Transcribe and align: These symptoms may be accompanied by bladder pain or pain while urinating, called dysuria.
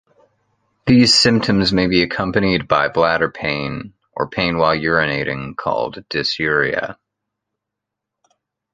These 0.87 1.13
symptoms 1.13 1.71
may 1.71 1.85
be 1.85 2.01
accompanied 2.01 2.67
by 2.67 2.89
bladder 2.89 3.29
pain 3.29 3.93
or 4.13 4.27
pain 4.27 4.57
while 4.57 4.75
urinating, 4.75 5.55
called 5.55 6.03
dysuria. 6.09 6.97